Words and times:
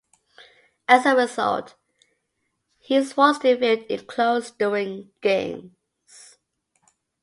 As 0.87 1.05
a 1.05 1.15
result, 1.15 1.75
he 2.79 2.95
is 2.95 3.13
forced 3.13 3.43
to 3.43 3.55
field 3.55 3.81
in 3.87 4.03
close 4.07 4.49
during 4.49 5.11
games. 5.21 6.39